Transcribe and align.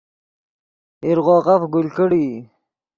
ایرغوغف 1.03 1.61
گل 1.73 1.87
کڑیئی 1.95 2.31